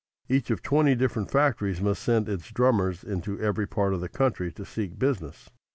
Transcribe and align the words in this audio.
Each 0.27 0.49
of 0.49 0.63
twenty 0.63 0.95
different 0.95 1.29
factories 1.29 1.79
must 1.79 2.01
send 2.01 2.27
its 2.27 2.49
drummers 2.51 3.03
into 3.03 3.39
every 3.39 3.67
part 3.67 3.93
of 3.93 4.01
the 4.01 4.09
country 4.09 4.51
to 4.53 4.65
seek 4.65 4.97
business. 4.97 5.51